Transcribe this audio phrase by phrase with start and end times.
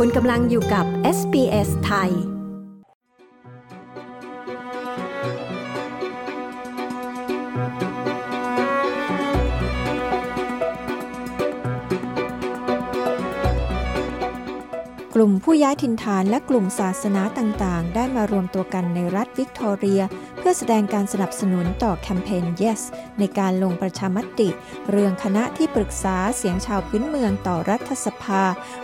[0.00, 0.86] คุณกำลังอยู่กับ
[1.18, 2.10] SBS ไทย
[15.14, 20.02] กลุ่มผู้ย้ายถิ่นฐานและกลุ่มศาสนาต่างๆ ได้มารวมตัวกันในรัฐวิกตอเรีย
[20.46, 22.80] พื่อแสดงการสนับสนุนต่อแคมเปญ Yes
[23.18, 24.48] ในการลงประชามติ
[24.90, 28.42] เรื่องคณะที่ปรึกษาเสียงชาวพื้นเมืองต่อรัฐสภา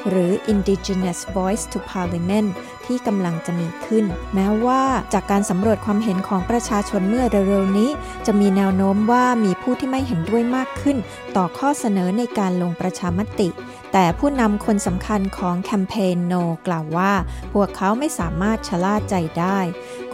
[0.08, 2.48] หรือ Indigenous Voice to Parliament
[2.86, 4.04] ที่กำลังจะมีขึ้น
[4.34, 4.82] แม้ว่า
[5.14, 7.90] จากการสำรวจความเห็นของประชาชนเมื่อเร็วๆนี้
[8.26, 10.96] จะมีแนวโน้มว่ามีผู้ที่ไม่เห็นด้วยมากขึ้น
[11.36, 13.48] ต่อข้อเสนอในการลงประชามติ
[13.92, 16.34] แต่ผู้นำคนสำคัญของแคมเปญโน
[16.66, 17.12] กล่าวว่า
[17.52, 19.58] พวกเขาไม่สามารถชะล่าใจได้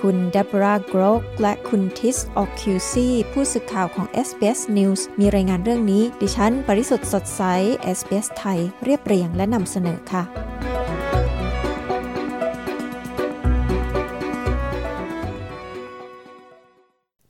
[0.01, 7.43] คุณเดบราโกรกและคุณทิสออคิวซีผู้สื่อข่าวของ SBS News มีรายงานเรื่องนี้ ดิฉัน ปริสุทธ์สดใส
[7.97, 10.23] SBS ไทย เรียบเรียงและนำเสนอค่ะ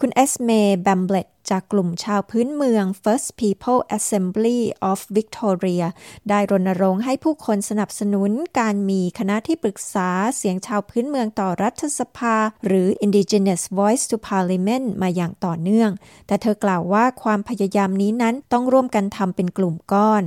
[0.01, 5.87] คุณเอสเมย์แบมเบลต จากกลุ่มชาวพื้นเมือง First People Assembly of Victoria
[6.29, 8.31] ได้รณรงค์ให้ผู้คนสนับสนุน
[8.61, 12.37] การมีคณะที่ปรึกษาเสียงชาวพื้นเมืองต่อรัฐสภา
[12.67, 15.91] หรือ Indigenous Voice to Parliament มาอย่างต่อเนื่อง
[16.27, 20.23] แต่เธอกล่าวว่าความพยายามนี้นั้นต้องร่วมกันทำเป็นกลุ่มก้อน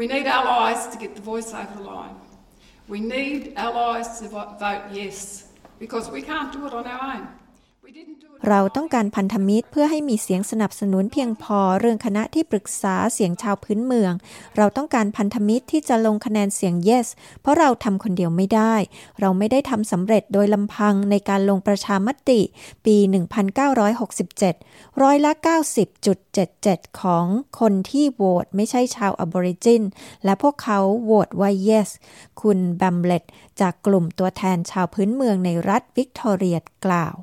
[0.00, 2.16] We need allies to get the voice over the line.
[2.92, 4.52] We need allies to vote
[5.00, 5.16] yes
[5.82, 7.24] because we can't do it on our own.
[8.48, 14.12] เราต้องการพันธมิตรเพื่อให้มีเสียงสนับสนุนเพียงพอเรื่องคณะที่ปรึกษาเสียงชาวพื้นเมือง
[14.56, 17.06] เราต้องการพันธมิตรที่จะลงคะแนนเสียง yes
[17.40, 18.74] เพราะเราทำคนเดียวไม่ได้
[19.20, 22.40] เราไม่ได้ทำสำเร็จโดยลำพังในการลงประชามติ
[22.84, 22.96] ปี
[24.20, 25.32] 1967 ร้อยละ
[26.16, 27.26] 90.77 ของ
[27.60, 29.82] คนที่โหวตไม่ใช่ชาวอบอริจิน
[30.24, 31.88] และพวกเขาโหวตว่า yes
[32.40, 33.24] คุณแบมเล็ต
[33.60, 37.16] จากกลุ่มตัวแทนชาวพื้นเมืองในรัฐวิกตอเรียกล่าว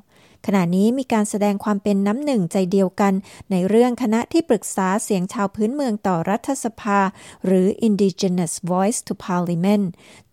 [0.46, 3.12] ขณะนี้มีการแสดงความเป็นน้ำหนึ่งใจเดียวกัน
[3.50, 7.00] ในเรื่องคณะที่ปรึกษาเสียงชาวพื้นเมืองต่อรัฐสภา
[7.44, 9.86] หรือ Indigenous Voice to Parliament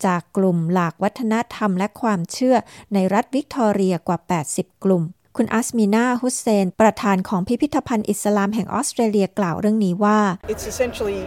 [0.04, 2.56] จากกลุ่มหลากวัฒนธรรมและความเชื่อ
[2.94, 4.18] ในรัฐวิกตอเรียกว่า
[4.52, 5.04] 80 กลุ่ม
[5.36, 10.18] คุณอัสมีนาฮุสเซน ประธานของพิพิธภัณฑ์อิสลามแห่งออสเตรเลียกล่าวเรื่องนี้ว่า
[10.52, 11.20] It's essentially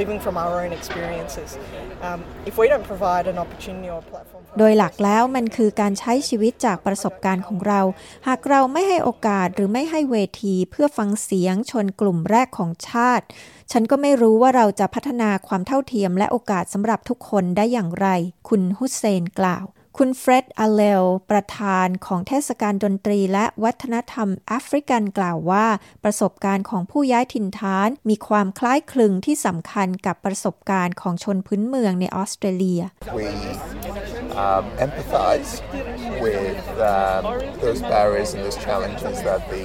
[0.00, 1.50] living from our own experiences.
[2.06, 2.20] Um,
[2.50, 7.80] if we don't provide an opportunity or platform โดยหลักแล้วมันคือการใช้ชีวิตจากประสบการณ์ของเรา
[8.28, 13.24] หากเราไม่ให้โอกาสหรือไม่ให้เวทีเพื่อฟังเสียงชนกลุ่มแรกของชาติ
[13.72, 18.08] ฉันก็ไม่รู้ว่าเราจะพัฒนาความเท่าเทียมและโอกาสสำหรับทุกคนได้อย่างไร
[18.48, 19.64] คุณฮุสเซนกล่าว
[19.98, 25.66] คุณเฟร็ดอาเลลประธานของเทศกาลดนตรีและวัฒนธรรมแอฟริกันกล่าวว่า
[26.04, 32.82] ประสบการณ์ของผู้ย้ายถิ่นฐานมีความคล้ายคลึงที่สำคัญกับประสบการณ์ของชนพื้นเมืองในออสเตรเลีย
[33.18, 33.28] We
[34.46, 35.52] um, empathize
[36.26, 36.64] with
[36.94, 37.22] um,
[37.64, 39.64] those barriers and those challenges that the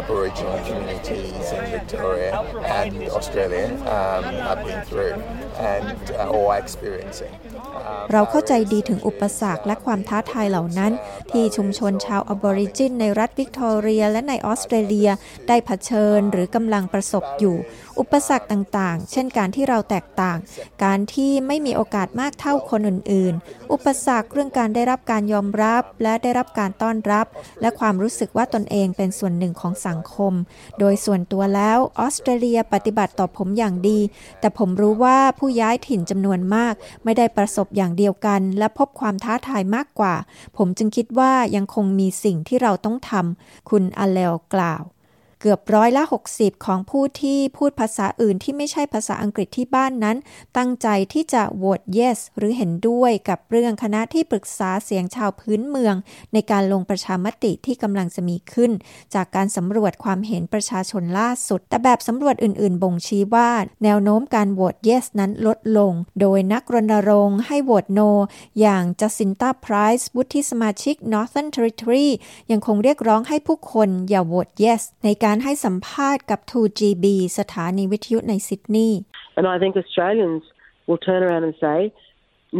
[0.00, 2.32] Aboriginal communities in Victoria
[2.80, 3.66] and Australia
[3.96, 5.14] um, have been through
[5.74, 5.84] and
[6.38, 7.32] or experiencing.
[8.12, 10.92] เราเข้าใจดีถึงอุปสรรคและความท้าทายเหล่านั้น
[11.30, 15.10] ที่ชุมชนชาวอบอริจินในรัฐวิกตอเรีย และในออสเตรเลีย
[15.48, 17.56] ได้เผชิญหรือกำลังประสบอยู่
[17.98, 20.38] อุปสรรคต่างๆ เช่นการที่เราแตกต่าง
[20.84, 27.26] การที่ไม่มีโอกาสมากเท่าคนอื่น ๆ อุปสรรคเรื่องการได้รับการยอมรับ และได้รับการต้อนรับ
[27.60, 30.32] และความรู้สึกว่าตนเองเป็นส่วนหนึ่งของสังคม
[30.78, 34.00] โดยส่วนตัวแล้วออสเตรเลียปฏิบัติต่อผมอย่างดี
[34.40, 36.74] แต่ผมรู้ว่าผู้ย้ายถิ่นจำนวนมาก
[37.04, 40.14] ไม่ได้ประสบอย่างเดียวกัน และพบความท้าทายมากกว่า
[40.56, 44.82] ผมจึงคิดว่ายังคงมีสิ่งที่เราต้องทำคุณอเลลกล่าว
[45.44, 46.02] เกือบร้อยละ
[46.34, 50.16] 60 ของผู้ที่พูดภาษาอื่นที่ไม่ใช่ภาษาอังกฤษที่บ้านนั้น
[50.56, 55.94] ตั้งใจที่จะโหวต yes หรือเห็นด้วยกับเรื่องคณะที่ปรึกษาเสียงชาวพื้นเมือง
[56.32, 58.72] ในการลงประชามติที่กำลังจะมีขึ้น
[59.14, 63.50] จากการสำรวจความเห็นประชาชนล่าสุด แต่แบบสำรวจอื่นๆ บ่งชี้ว่า
[63.84, 68.10] แนวโน้มการโหวต yes นั้นลดลง โดยนักรณรงค์ให้โหวต no
[68.60, 72.08] อย่างจัสินตาไพรส์วุฒิสมาชิก Northern Territory
[72.50, 77.06] ยังคงเรียกร้องให้ผู้คนอย่าโหวต yes ในการการให้สัมภาษณ์กับ 2GB
[77.38, 79.00] สถานีวิทยุในซิดนีย์
[79.38, 80.42] And I think Australians
[80.86, 81.78] will turn around and say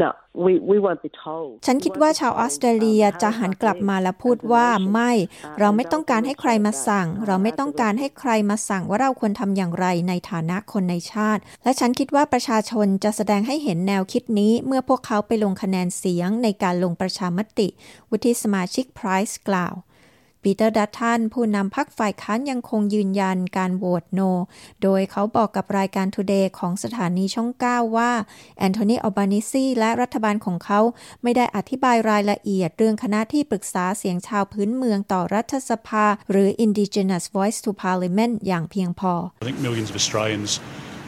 [0.03, 0.11] no
[0.45, 5.13] we we won't be told ฉันคิดว่าชาวออสเตรเลียจะหันกลับมาและพูดว่าไม่
[5.61, 17.69] เราไม่ต้องการให้ใครมาสั่ง เราไม่ต้องการให้ใครมาสั่งว่าเราควรทำอย่างไรในฐานะคนในชาติ และฉันคิดว่าประชาชนจะแสดงให้เห็นแนวคิดนี้ เมื่อพวกเขาไปลงคะแนนเสียงในการลงประชามติ
[18.11, 19.75] วุฒิสมาชิกไพรส์กล่าว
[20.43, 24.20] ปีเตอร์ดัตตันผู้นำพรรคฝ่ายค้านยังคงยืนยันการโหวต No
[24.83, 28.11] โดยเขาบอกกับรายการ Today ของสถานีช่อง 9 ว่า
[28.59, 30.81] แอนโทนีอัลบานิซีและรัฐบาลของเขา
[31.23, 39.12] ไม่ได้อธิบายรายละเอียดเรื่องคณะที่ปรึกษาเสียงชาวพื้นเมืองต่อรัฐสภา หรือ Indigenous Voice to Parliament อย่างเพียงพอ
[39.43, 40.50] I think millions of Australians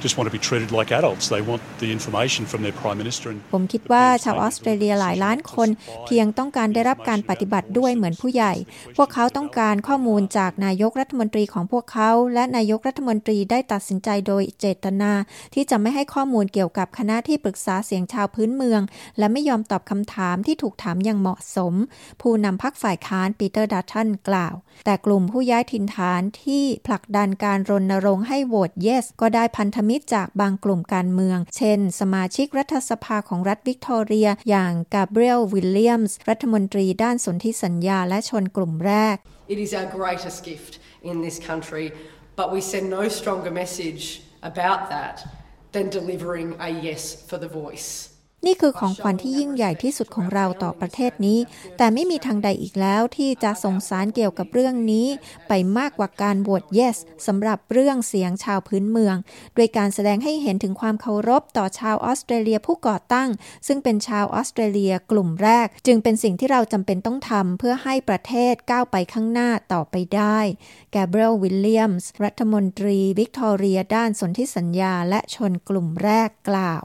[0.03, 1.25] just want to be treated like adults.
[1.29, 3.27] They want the information from their Prime Minister.
[3.33, 5.69] And ผมคิดว่าชาวออสเตรเลียหลายล้านคน
[6.07, 8.55] เพียงต้องการได้รับการปฏิบัติด้วยเหมือนผู้ใหญ่
[8.97, 15.13] พวกเขาต้องการข้อมูลจากนายกรัฐมนตรีของพวกเขา และนายกรัฐมนตรีได้ตัดสินใจโดยเจตนา
[15.55, 18.81] ที่จะไม่ให้ข้อมูลเกี่ยวกับคณะที่ปรึกษาเสียงชาวพื้นเมือง
[19.19, 21.75] และไม่ยอมตอบคำถามที่ถูกถามอย่างเหมาะสม
[22.21, 24.55] ผู้นำพรรคฝ่ายค้านปีเตอร์ดัตตันกล่าว
[24.85, 39.17] แต่กลุ่มผู้ย้ายถิ่นฐานที่ผลักดันการรณรงค์ให้โหวต yes ก็ได้พันธมิตรจากบางกลุ่มการเมือง เช่น สมาชิกรัฐสภาของรัฐวิกตอเรีย อย่างกาเบรียลวิลเลียมส์รัฐมนตรีด้านสนธิสัญญาและชนกลุ่มแรก
[39.55, 40.73] It is our greatest gift
[41.11, 41.87] in this country,
[42.39, 44.05] but we send no stronger message
[44.51, 45.17] about that
[45.75, 48.14] than delivering a yes for the voice.
[48.47, 51.39] นี่คือของขวัญที่ยิ่งใหญ่ที่สุดของเราต่อประเทศนี้
[51.77, 55.07] แต่ไม่มีทางใดอีกแล้วที่จะส่งสารเกี่ยวกับเรื่องนี้
[55.49, 56.97] ไปมากกว่าการโหวต yes
[57.27, 59.17] สำหรับเรื่องเสียงชาวพื้นเมือง
[59.55, 63.29] โดยการแสดงให้เห็นถึงความเคารพต่อชาวออสเตรเลียผู้ก่อตั้ง
[63.67, 70.39] ซึ่งเป็นชาวออสเตรเลียกลุ่มแรก จึงเป็นสิ่งที่เราจำเป็นต้องทำเพื่อให้ประเทศก้าวไปข้างหน้าต่อไปได้
[70.93, 76.85] แกเบรียลวิลเลียมส์รัฐมนตรีวิกตอเรียด้านสนธิสัญญาและชนกลุ่มแรกกล่าว